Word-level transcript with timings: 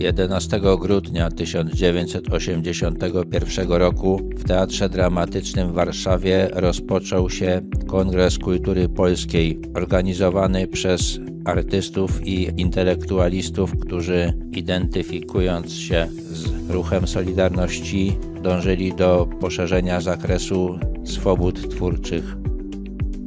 11 0.00 0.60
grudnia 0.80 1.30
1981 1.30 3.72
roku 3.72 4.20
w 4.36 4.44
Teatrze 4.44 4.88
Dramatycznym 4.88 5.68
w 5.68 5.72
Warszawie 5.72 6.48
rozpoczął 6.52 7.30
się 7.30 7.60
Kongres 7.86 8.38
Kultury 8.38 8.88
Polskiej, 8.88 9.60
organizowany 9.74 10.66
przez 10.66 11.20
artystów 11.44 12.26
i 12.26 12.50
intelektualistów, 12.56 13.72
którzy 13.80 14.32
identyfikując 14.52 15.72
się 15.72 16.08
z 16.30 16.70
ruchem 16.70 17.06
Solidarności, 17.06 18.18
dążyli 18.42 18.94
do 18.94 19.28
poszerzenia 19.40 20.00
zakresu 20.00 20.78
swobód 21.04 21.70
twórczych. 21.70 22.36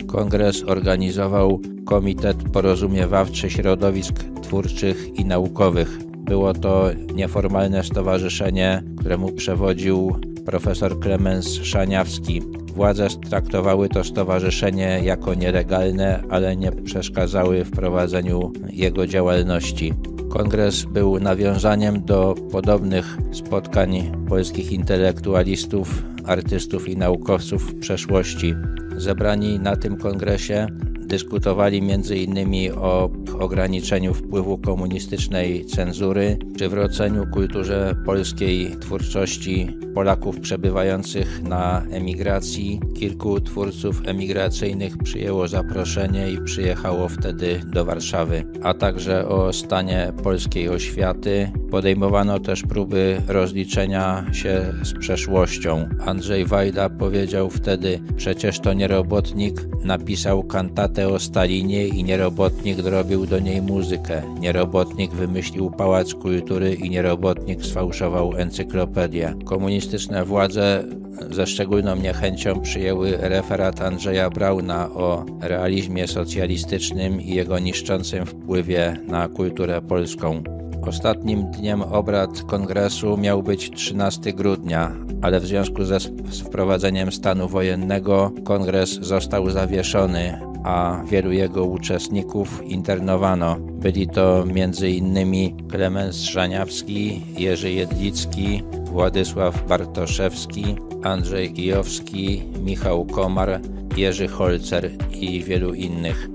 Kongres 0.08 0.64
organizował 0.64 1.62
Komitet 1.86 2.38
Porozumiewawczy 2.54 3.50
Środowisk 3.50 4.24
Twórczych 4.42 5.20
i 5.20 5.26
Naukowych. 5.26 6.13
Było 6.24 6.54
to 6.54 6.90
nieformalne 7.16 7.84
stowarzyszenie, 7.84 8.84
któremu 9.00 9.32
przewodził 9.32 10.16
profesor 10.46 11.00
Klemens 11.00 11.54
Szaniawski. 11.54 12.42
Władze 12.76 13.08
traktowały 13.30 13.90
to 13.90 14.04
stowarzyszenie 14.04 15.00
jako 15.04 15.34
nielegalne, 15.34 16.24
ale 16.30 16.56
nie 16.56 16.72
przeszkadzały 16.72 17.64
w 17.64 17.72
prowadzeniu 17.72 18.52
jego 18.70 19.08
działalności. 19.08 19.94
Kongres 20.30 20.86
był 20.86 21.20
nawiązaniem 21.20 22.06
do 22.06 22.36
podobnych 22.52 23.18
spotkań 23.32 24.12
polskich 24.30 24.72
intelektualistów, 24.72 26.04
artystów 26.26 26.90
i 26.90 26.98
naukowców 26.98 27.72
w 27.72 27.80
przeszłości. 27.80 28.56
Zebrani 28.98 29.60
na 29.60 29.76
tym 29.76 29.98
kongresie 29.98 30.68
dyskutowali 31.08 31.78
m.in. 31.78 32.72
o 32.78 33.10
ograniczeniu 33.40 34.14
wpływu 34.14 34.58
komunistycznej 34.58 35.66
cenzury, 35.66 36.38
przywróceniu 36.56 37.26
kulturze 37.34 37.96
polskiej 38.06 38.76
twórczości 38.80 39.68
Polaków 39.94 40.40
przebywających 40.40 41.44
na 41.44 41.84
emigracji. 41.92 42.80
Kilku 42.96 43.42
twórców 43.42 44.02
emigracyjnych 44.06 44.98
przyjęło 44.98 45.48
zaproszenie 45.48 46.32
i 46.32 46.42
przyjechało 46.42 47.10
wtedy 47.10 47.62
do 47.66 47.86
Warszawy, 47.86 48.44
a 48.64 48.74
także 48.74 49.28
o 49.28 49.54
stanie 49.54 50.14
polskiej 50.24 50.70
oświaty. 50.70 51.52
Podejmowano 51.74 52.40
też 52.40 52.62
próby 52.62 53.22
rozliczenia 53.28 54.26
się 54.32 54.74
z 54.84 54.94
przeszłością. 55.00 55.90
Andrzej 56.06 56.46
Wajda 56.46 56.90
powiedział 56.90 57.50
wtedy: 57.50 58.00
Przecież 58.18 58.60
to 58.60 58.74
nierobotnik 58.74 59.68
napisał 59.84 60.44
kantatę 60.44 61.10
o 61.10 61.20
Stalinie 61.20 61.88
i 61.88 62.04
nierobotnik 62.04 62.82
zrobił 62.82 63.26
do 63.26 63.40
niej 63.40 63.62
muzykę. 63.62 64.22
Nierobotnik 64.40 65.12
wymyślił 65.12 65.72
pałac 65.72 66.14
kultury 66.14 66.74
i 66.74 66.90
nierobotnik 66.90 67.66
sfałszował 67.66 68.38
encyklopedię. 68.38 69.34
Komunistyczne 69.46 70.26
władze 70.26 70.84
ze 71.32 71.48
szczególną 71.48 71.96
niechęcią 71.96 72.62
przyjęły 72.62 73.18
referat 73.18 73.82
Andrzeja 73.82 74.30
Brauna 74.30 74.90
o 74.90 75.26
realizmie 75.42 76.08
socjalistycznym 76.08 77.22
i 77.22 77.36
jego 77.36 77.60
niszczącym 77.60 78.26
wpływie 78.26 78.98
na 79.08 79.28
kulturę 79.28 79.82
polską. 79.82 80.53
Ostatnim 80.88 81.52
dniem 81.52 81.82
obrad 81.82 82.44
kongresu 82.44 83.18
miał 83.18 83.44
być 83.44 83.72
13 83.72 84.34
grudnia, 84.34 84.92
ale 85.22 85.40
w 85.40 85.46
związku 85.46 85.86
ze 85.86 86.00
wprowadzeniem 86.46 87.12
stanu 87.12 87.48
wojennego 87.48 88.32
kongres 88.44 88.90
został 88.90 89.50
zawieszony, 89.50 90.40
a 90.64 91.02
wielu 91.10 91.32
jego 91.32 91.66
uczestników 91.66 92.64
internowano. 92.64 93.56
Byli 93.60 94.08
to 94.08 94.44
m.in. 94.44 95.68
Klemens 95.68 96.24
Szaniawski, 96.24 97.22
Jerzy 97.38 97.72
Jedlicki, 97.72 98.64
Władysław 98.86 99.68
Bartoszewski, 99.68 100.76
Andrzej 101.04 101.54
Kijowski, 101.54 102.44
Michał 102.64 103.06
Komar, 103.06 103.60
Jerzy 103.98 104.28
Holcer 104.28 104.92
i 105.12 105.44
wielu 105.44 105.74
innych. 105.74 106.30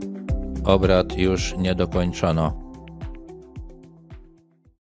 Obrad 0.65 1.19
już 1.19 1.55
nie 1.59 1.75
dokończono. 1.75 2.68